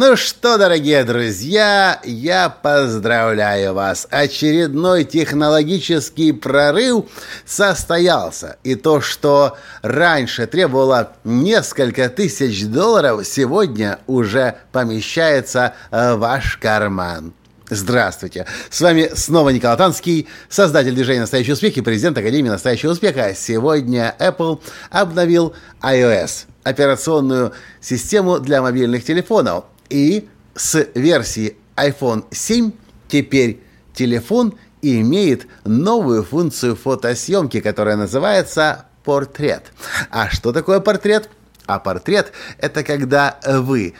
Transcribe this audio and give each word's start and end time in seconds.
Ну 0.00 0.14
что, 0.14 0.58
дорогие 0.58 1.02
друзья, 1.02 2.00
я 2.04 2.50
поздравляю 2.50 3.74
вас. 3.74 4.06
Очередной 4.12 5.02
технологический 5.02 6.30
прорыв 6.30 7.06
состоялся. 7.44 8.58
И 8.62 8.76
то, 8.76 9.00
что 9.00 9.56
раньше 9.82 10.46
требовало 10.46 11.14
несколько 11.24 12.08
тысяч 12.10 12.64
долларов, 12.66 13.26
сегодня 13.26 13.98
уже 14.06 14.58
помещается 14.70 15.74
в 15.90 16.14
ваш 16.14 16.58
карман. 16.58 17.32
Здравствуйте! 17.68 18.46
С 18.70 18.80
вами 18.80 19.10
снова 19.16 19.50
Николай 19.50 19.76
Танский, 19.76 20.28
создатель 20.48 20.94
движения 20.94 21.22
«Настоящий 21.22 21.54
успех» 21.54 21.76
и 21.76 21.80
президент 21.80 22.16
Академии 22.16 22.50
«Настоящего 22.50 22.92
успеха». 22.92 23.34
Сегодня 23.36 24.14
Apple 24.20 24.60
обновил 24.90 25.54
iOS– 25.82 26.44
операционную 26.62 27.52
систему 27.80 28.38
для 28.38 28.62
мобильных 28.62 29.04
телефонов– 29.04 29.64
и 29.90 30.28
с 30.54 30.86
версии 30.94 31.56
iPhone 31.76 32.24
7 32.30 32.72
теперь 33.08 33.60
телефон 33.94 34.54
имеет 34.82 35.46
новую 35.64 36.24
функцию 36.24 36.76
фотосъемки, 36.76 37.60
которая 37.60 37.96
называется 37.96 38.86
портрет. 39.04 39.72
А 40.10 40.30
что 40.30 40.52
такое 40.52 40.80
портрет? 40.80 41.28
А 41.66 41.78
портрет– 41.78 42.32
это 42.58 42.82
когда 42.82 43.38
вы 43.46 43.94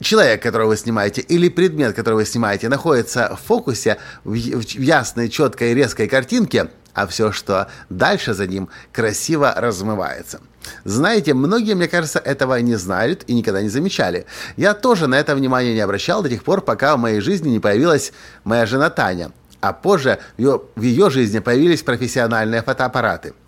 человек, 0.00 0.42
которого 0.42 0.68
вы 0.68 0.76
снимаете, 0.76 1.20
или 1.22 1.48
предмет, 1.48 1.94
который 1.94 2.14
вы 2.14 2.24
снимаете, 2.26 2.68
находится 2.68 3.36
в 3.36 3.46
фокусе, 3.46 3.98
в 4.24 4.34
ясной, 4.34 5.28
четкой, 5.28 5.74
резкой 5.74 6.08
картинке, 6.08 6.70
а 6.96 7.06
все, 7.06 7.30
что 7.30 7.68
дальше 7.90 8.34
за 8.34 8.46
ним, 8.46 8.68
красиво 8.90 9.54
размывается. 9.56 10.40
Знаете, 10.84 11.34
многие, 11.34 11.74
мне 11.74 11.88
кажется, 11.88 12.18
этого 12.18 12.58
не 12.60 12.74
знают 12.74 13.22
и 13.28 13.34
никогда 13.34 13.62
не 13.62 13.68
замечали. 13.68 14.26
Я 14.56 14.74
тоже 14.74 15.06
на 15.06 15.14
это 15.16 15.36
внимание 15.36 15.74
не 15.74 15.80
обращал 15.80 16.22
до 16.22 16.30
тех 16.30 16.42
пор, 16.42 16.62
пока 16.62 16.96
в 16.96 16.98
моей 16.98 17.20
жизни 17.20 17.50
не 17.50 17.60
появилась 17.60 18.12
моя 18.44 18.66
жена 18.66 18.90
Таня. 18.90 19.30
А 19.60 19.72
позже 19.72 20.18
в 20.36 20.40
ее, 20.40 20.62
в 20.74 20.82
ее 20.82 21.10
жизни 21.10 21.38
появились 21.38 21.82
профессиональные 21.82 22.62
фотоаппараты– 22.62 23.34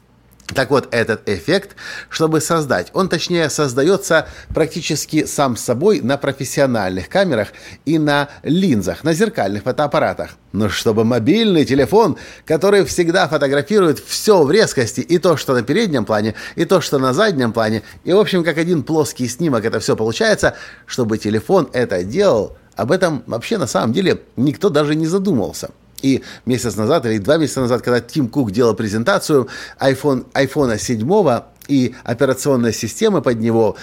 так 0.55 0.71
вот, 0.71 0.89
этот 0.93 1.29
эффект, 1.29 1.77
чтобы 2.09 2.41
создать, 2.41 2.89
он 2.95 3.09
точнее 3.09 3.51
создается 3.51 4.29
практически 4.55 5.25
сам 5.25 5.57
собой 5.57 6.01
на 6.01 6.17
профессиональных 6.17 7.09
камерах 7.09 7.49
и 7.85 7.99
на 7.99 8.31
линзах, 8.43 9.05
на 9.05 9.13
зеркальных 9.13 9.65
фотоаппаратах. 9.65 10.31
Но 10.53 10.71
чтобы 10.71 11.05
мобильный 11.05 11.67
телефон, 11.67 12.17
который 12.47 12.85
всегда 12.87 13.29
фотографирует 13.29 13.99
все 13.99 14.43
в 14.43 14.51
резкости, 14.51 15.01
и 15.01 15.19
то, 15.19 15.37
что 15.37 15.53
на 15.53 15.63
переднем 15.63 16.07
плане, 16.07 16.35
и 16.57 16.65
то, 16.65 16.81
что 16.81 16.99
на 16.99 17.13
заднем 17.13 17.53
плане, 17.53 17.83
и 18.05 18.13
в 18.13 18.19
общем, 18.19 18.43
как 18.43 18.57
один 18.57 18.83
плоский 18.83 19.29
снимок 19.29 19.67
это 19.67 19.81
все 19.81 19.97
получается, 19.97 20.55
чтобы 20.87 21.19
телефон 21.19 21.69
это 21.75 22.03
делал, 22.03 22.57
об 22.75 22.93
этом 22.93 23.23
вообще 23.27 23.59
на 23.59 23.67
самом 23.67 23.93
деле 23.93 24.23
никто 24.37 24.71
даже 24.71 24.95
не 24.95 25.07
задумывался. 25.07 25.71
И 26.03 26.23
месяц 26.47 26.77
назад 26.77 27.07
или 27.07 27.19
два 27.19 27.39
месяца 27.39 27.61
назад, 27.61 27.83
когда 27.83 28.01
Тим 28.01 28.29
Кук 28.29 28.53
делал 28.53 28.75
презентацию 28.75 29.49
iPhone, 29.81 30.27
iPhone 30.33 30.79
7 30.79 31.43
и 31.67 31.95
операционной 32.05 32.73
системы 32.73 33.21
под 33.21 33.41
него, 33.41 33.77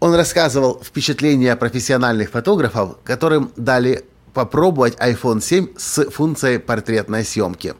он 0.00 0.14
рассказывал 0.14 0.80
впечатления 0.82 1.54
профессиональных 1.54 2.30
фотографов, 2.30 2.96
которым 3.04 3.52
дали 3.56 4.04
попробовать 4.32 4.96
iPhone 4.96 5.42
7 5.42 5.68
с 5.76 6.10
функцией 6.10 6.58
портретной 6.58 7.24
съемки. 7.24 7.74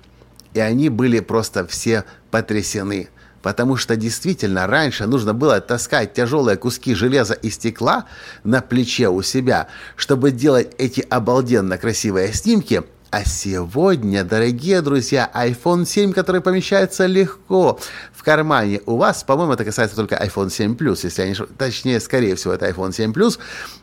И 0.52 0.60
они 0.60 0.90
были 0.90 1.20
просто 1.20 1.66
все 1.66 2.04
потрясены. 2.30 3.08
Потому 3.40 3.76
что 3.76 3.96
действительно 3.96 4.68
раньше 4.68 5.06
нужно 5.06 5.34
было 5.34 5.60
таскать 5.60 6.12
тяжелые 6.12 6.56
куски 6.56 6.94
железа 6.94 7.34
и 7.34 7.50
стекла 7.50 8.04
на 8.44 8.60
плече 8.60 9.08
у 9.08 9.22
себя, 9.22 9.66
чтобы 9.96 10.30
делать 10.30 10.74
эти 10.78 11.00
обалденно 11.00 11.78
красивые 11.78 12.34
снимки– 12.34 12.82
а 13.12 13.26
сегодня, 13.26 14.24
дорогие 14.24 14.80
друзья, 14.80 15.30
iPhone 15.34 15.84
7, 15.84 16.14
который 16.14 16.40
помещается 16.40 17.04
легко 17.04 17.78
в 18.10 18.22
кармане 18.22 18.80
у 18.86 18.96
вас, 18.96 19.22
по-моему, 19.22 19.52
это 19.52 19.66
касается 19.66 19.96
только 19.96 20.14
iPhone 20.14 20.48
7 20.48 20.74
Plus, 20.76 21.00
если 21.02 21.20
я 21.20 21.28
не 21.28 21.34
точнее, 21.34 22.00
скорее 22.00 22.36
всего, 22.36 22.54
это 22.54 22.66
iPhone 22.70 22.90
7 22.90 23.12
Plus, 23.12 23.38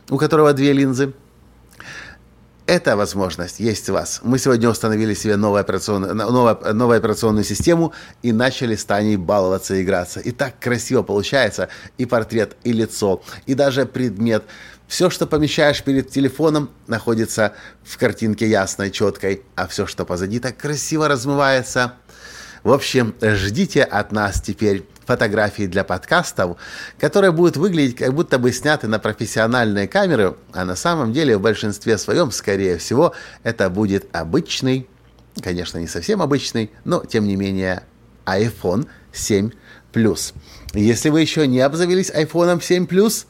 у 0.10 0.18
которого 0.18 0.52
две 0.54 0.74
линзы. 0.74 1.14
Эта 2.66 2.96
возможность 2.96 3.60
есть 3.60 3.88
у 3.90 3.94
вас. 3.94 4.22
Мы 4.24 4.40
сегодня 4.40 4.68
установили 4.68 5.14
себе 5.14 5.38
новую 5.38 5.62
операционную, 5.62 6.16
новую, 6.16 6.58
новую 6.74 6.98
операционную 6.98 7.44
систему 7.44 7.94
и 8.24 8.32
начали 8.32 8.76
с 8.76 8.84
Таней 8.84 9.16
баловаться 9.18 9.76
и 9.76 9.84
играться. 9.84 10.20
И 10.22 10.32
так 10.32 10.60
красиво 10.60 11.04
получается 11.04 11.70
и 12.00 12.08
портрет, 12.08 12.58
и 12.64 12.74
лицо, 12.74 13.22
и 13.46 13.54
даже 13.54 13.86
предмет– 13.86 14.44
все, 14.90 15.12
что 15.12 15.28
помещаешь 15.28 15.84
перед 15.84 16.10
телефоном, 16.10 16.72
находится 16.88 17.54
в 17.84 17.98
картинке 17.98 18.50
ясной, 18.50 18.90
четкой, 18.90 19.44
а 19.56 19.68
все, 19.68 19.86
что 19.86 20.04
позади, 20.04 20.40
так 20.40 20.58
красиво 20.58 21.08
размывается. 21.08 21.94
В 22.64 22.74
общем, 22.74 23.16
ждите 23.22 23.84
от 23.84 24.12
нас 24.12 24.42
теперь 24.42 24.86
фотографии 25.06 25.68
для 25.68 25.84
подкастов, 25.84 26.58
которые 27.00 27.32
будут 27.32 27.56
выглядеть 27.56 27.98
как 27.98 28.14
будто 28.14 28.40
бы 28.40 28.52
сняты 28.52 28.88
на 28.88 28.98
профессиональные 28.98 29.88
камеры, 29.88 30.36
а 30.54 30.66
на 30.66 30.76
самом 30.76 31.14
деле 31.14 31.38
в 31.38 31.42
большинстве 31.42 32.00
своем, 32.00 32.32
скорее 32.32 32.80
всего, 32.80 33.14
это 33.44 33.70
будет 33.70 34.08
обычный, 34.12 34.90
конечно, 35.42 35.78
не 35.78 35.88
совсем 35.88 36.22
обычный, 36.22 36.72
но 36.84 37.06
тем 37.06 37.28
не 37.28 37.36
менее 37.36 37.84
iPhone 38.26 38.88
7 39.14 39.52
Plus. 39.94 40.34
Если 40.74 41.10
вы 41.10 41.22
еще 41.22 41.46
не 41.48 41.60
обзавелись 41.60 42.10
iPhone 42.10 42.62
7 42.62 42.86
Plus, 42.86 43.26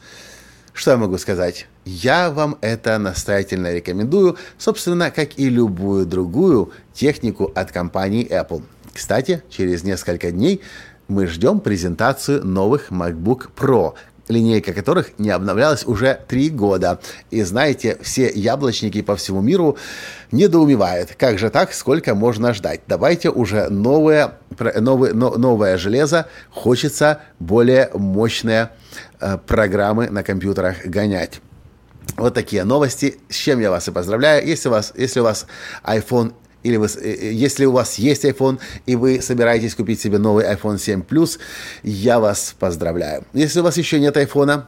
что 0.74 0.92
я 0.92 0.98
могу 0.98 1.18
сказать? 1.18 1.68
Я 1.86 2.30
вам 2.30 2.58
это 2.62 2.98
настоятельно 2.98 3.74
рекомендую, 3.74 4.38
собственно, 4.58 5.12
как 5.12 5.38
и 5.40 5.50
любую 5.50 6.06
другую 6.06 6.72
технику 6.94 7.52
от 7.56 7.72
компании 7.72 8.28
Apple. 8.30 8.64
Кстати, 8.94 9.44
через 9.50 9.84
несколько 9.84 10.32
дней 10.32 10.62
мы 11.08 11.28
ждем 11.28 11.60
презентацию 11.60 12.46
новых 12.46 12.92
MacBook 12.92 13.50
Pro, 13.56 13.96
линейка 14.30 14.74
которых 14.74 15.18
не 15.18 15.32
обновлялась 15.32 15.86
уже 15.86 16.20
три 16.28 16.50
года. 16.50 17.00
И 17.32 17.42
знаете, 17.42 17.98
все 18.02 18.32
яблочники 18.34 19.02
по 19.02 19.16
всему 19.16 19.42
миру 19.42 19.78
недоумевают, 20.32 21.16
как 21.18 21.40
же 21.40 21.50
так, 21.50 21.74
сколько 21.74 22.16
можно 22.16 22.54
ждать. 22.54 22.82
Давайте 22.88 23.30
уже 23.30 23.70
новое, 23.70 24.38
новое, 24.80 25.14
новое 25.14 25.78
железо, 25.78 26.28
хочется 26.52 27.22
более 27.40 27.90
мощные 27.94 28.64
э, 28.64 29.09
программы 29.48 30.10
на 30.10 30.24
компьютерах 30.24 30.86
гонять. 30.86 31.42
Вот 32.18 32.34
такие 32.34 32.64
новости, 32.64 33.20
с 33.30 33.36
чем 33.36 33.60
я 33.60 33.70
вас 33.70 33.88
и 33.88 33.92
поздравляю. 33.92 34.46
Если 34.46 34.68
у 34.68 34.72
вас, 34.72 34.94
если 34.96 35.20
у 35.20 35.24
вас 35.24 35.46
iPhone 35.84 36.34
или 36.64 36.78
вы, 36.78 36.88
э, 36.88 36.90
э, 37.02 37.32
если 37.34 37.66
у 37.66 37.72
вас 37.72 37.96
есть 37.96 38.26
iPhone 38.26 38.60
и 38.86 38.96
вы 38.96 39.22
собираетесь 39.22 39.76
купить 39.76 40.02
себе 40.02 40.18
новый 40.18 40.46
iPhone 40.46 40.78
7 40.78 41.02
Plus, 41.02 41.40
я 41.84 42.20
вас 42.20 42.56
поздравляю. 42.60 43.26
Если 43.34 43.60
у 43.60 43.64
вас 43.64 43.78
еще 43.78 44.00
нет 44.00 44.18
iPhone, 44.18 44.64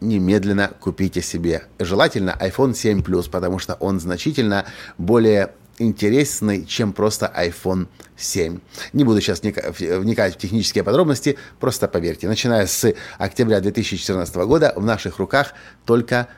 немедленно 0.00 0.72
купите 0.80 1.22
себе. 1.22 1.62
Желательно 1.78 2.36
iPhone 2.40 2.74
7 2.74 3.00
Plus, 3.00 3.30
потому 3.30 3.58
что 3.58 3.74
он 3.74 4.00
значительно 4.00 4.66
более 4.98 5.52
интересный, 5.78 6.64
чем 6.64 6.92
просто 6.92 7.32
iPhone 7.36 7.88
7. 8.16 8.60
Не 8.92 9.04
буду 9.04 9.20
сейчас 9.20 9.40
вникать 9.42 10.34
в 10.34 10.38
технические 10.38 10.84
подробности, 10.84 11.36
просто 11.60 11.88
поверьте, 11.88 12.28
начиная 12.28 12.66
с 12.66 12.94
октября 13.18 13.60
2014 13.60 14.34
года 14.36 14.72
в 14.76 14.84
наших 14.84 15.18
руках 15.18 15.52
только 15.84 16.28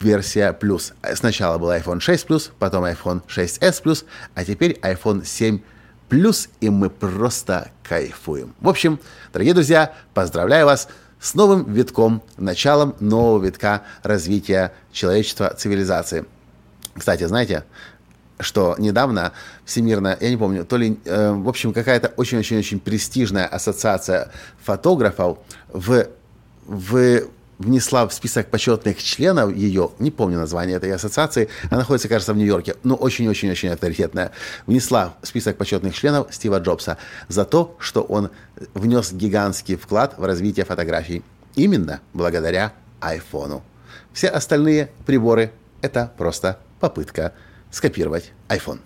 версия 0.00 0.56
Plus. 0.58 0.94
Сначала 1.14 1.58
был 1.58 1.70
iPhone 1.70 2.00
6 2.00 2.26
Plus, 2.26 2.50
потом 2.58 2.84
iPhone 2.84 3.22
6s 3.26 3.82
Plus, 3.82 4.04
а 4.34 4.44
теперь 4.44 4.78
iPhone 4.82 5.24
7 5.24 5.60
Plus, 6.08 6.48
и 6.60 6.70
мы 6.70 6.88
просто 6.90 7.70
кайфуем. 7.86 8.54
В 8.60 8.68
общем, 8.68 8.98
дорогие 9.32 9.54
друзья, 9.54 9.94
поздравляю 10.14 10.66
вас 10.66 10.88
с 11.20 11.34
новым 11.34 11.70
витком, 11.70 12.22
началом 12.38 12.96
нового 12.98 13.44
витка 13.44 13.82
развития 14.02 14.72
человечества, 14.90 15.54
цивилизации. 15.56 16.24
Кстати, 16.96 17.24
знаете, 17.24 17.64
что 18.40 18.74
недавно 18.78 19.32
всемирная, 19.64 20.16
я 20.20 20.30
не 20.30 20.36
помню, 20.36 20.64
то 20.64 20.76
ли, 20.76 20.98
э, 21.04 21.32
в 21.32 21.48
общем, 21.48 21.72
какая-то 21.72 22.08
очень-очень-очень 22.16 22.80
престижная 22.80 23.46
ассоциация 23.46 24.30
фотографов 24.62 25.38
в, 25.72 26.06
в 26.66 27.22
внесла 27.60 28.08
в 28.08 28.12
список 28.12 28.48
почетных 28.48 29.02
членов 29.02 29.54
ее, 29.54 29.90
не 29.98 30.10
помню 30.10 30.38
название 30.38 30.78
этой 30.78 30.90
ассоциации, 30.92 31.50
она 31.68 31.80
находится, 31.80 32.08
кажется, 32.08 32.32
в 32.32 32.36
Нью-Йорке, 32.38 32.76
но 32.82 32.94
очень-очень-очень 32.94 33.68
авторитетная, 33.68 34.32
внесла 34.66 35.14
в 35.20 35.26
список 35.26 35.58
почетных 35.58 35.94
членов 35.94 36.34
Стива 36.34 36.58
Джобса 36.58 36.96
за 37.28 37.44
то, 37.44 37.76
что 37.78 38.00
он 38.02 38.30
внес 38.72 39.12
гигантский 39.12 39.76
вклад 39.76 40.14
в 40.16 40.24
развитие 40.24 40.64
фотографий. 40.64 41.22
Именно 41.54 42.00
благодаря 42.14 42.72
айфону. 43.00 43.62
Все 44.12 44.28
остальные 44.28 44.90
приборы– 45.04 45.52
это 45.82 46.12
просто 46.16 46.58
попытка 46.80 47.34
скопировать 47.70 48.32
iPhone. 48.48 48.80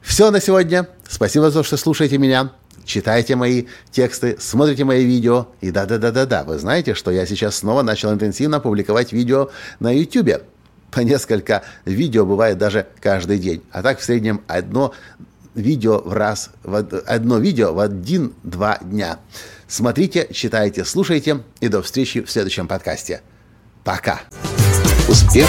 Все 0.00 0.30
на 0.30 0.40
сегодня. 0.40 0.88
Спасибо 1.08 1.50
за 1.50 1.58
то, 1.58 1.62
что 1.62 1.76
слушаете 1.76 2.18
меня 2.18 2.52
читайте 2.84 3.36
мои 3.36 3.64
тексты, 3.90 4.36
смотрите 4.38 4.84
мои 4.84 5.04
видео. 5.04 5.48
И 5.60 5.70
да-да-да-да-да, 5.70 6.44
вы 6.44 6.58
знаете, 6.58 6.94
что 6.94 7.10
я 7.10 7.26
сейчас 7.26 7.56
снова 7.56 7.82
начал 7.82 8.12
интенсивно 8.12 8.60
публиковать 8.60 9.12
видео 9.12 9.50
на 9.80 9.94
YouTube. 9.94 10.42
По 10.90 11.00
несколько 11.00 11.62
видео 11.84 12.26
бывает 12.26 12.58
даже 12.58 12.86
каждый 13.00 13.38
день. 13.38 13.62
А 13.70 13.82
так 13.82 13.98
в 13.98 14.04
среднем 14.04 14.42
одно 14.46 14.92
видео 15.54 15.98
в 15.98 16.12
раз, 16.12 16.50
одно 17.06 17.38
видео 17.38 17.72
в 17.72 17.78
один-два 17.78 18.78
дня. 18.82 19.18
Смотрите, 19.66 20.28
читайте, 20.32 20.84
слушайте 20.84 21.42
и 21.60 21.68
до 21.68 21.82
встречи 21.82 22.22
в 22.22 22.30
следующем 22.30 22.68
подкасте. 22.68 23.22
Пока. 23.84 24.20
Успех. 25.08 25.48